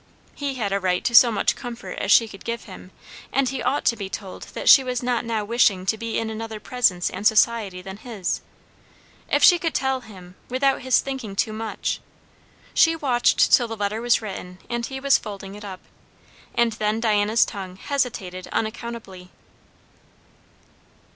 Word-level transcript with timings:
He 0.33 0.55
had 0.55 0.73
a 0.73 0.79
right 0.79 1.05
to 1.05 1.13
so 1.13 1.31
much 1.31 1.55
comfort 1.55 1.99
as 1.99 2.11
she 2.11 2.27
could 2.27 2.43
give 2.43 2.63
him, 2.63 2.89
and 3.31 3.47
he 3.49 3.61
ought 3.61 3.85
to 3.85 3.95
be 3.95 4.09
told 4.09 4.47
that 4.55 4.67
she 4.67 4.83
was 4.83 5.03
not 5.03 5.23
now 5.25 5.45
wishing 5.45 5.85
to 5.85 5.95
be 5.95 6.17
in 6.17 6.31
another 6.31 6.59
presence 6.59 7.07
and 7.11 7.27
society 7.27 7.83
than 7.83 7.97
his. 7.97 8.41
If 9.31 9.43
she 9.43 9.59
could 9.59 9.75
tell 9.75 10.01
him 10.01 10.33
without 10.49 10.81
his 10.81 11.01
thinking 11.01 11.35
too 11.35 11.53
much 11.53 12.01
she 12.73 12.95
watched 12.95 13.53
till 13.53 13.67
the 13.67 13.77
letter 13.77 14.01
was 14.01 14.23
written 14.23 14.57
and 14.71 14.83
he 14.87 14.99
was 14.99 15.19
folding 15.19 15.53
it 15.53 15.63
up. 15.63 15.81
And 16.55 16.71
then 16.71 16.99
Diana's 16.99 17.45
tongue 17.45 17.75
hesitated 17.75 18.47
unaccountably. 18.47 19.29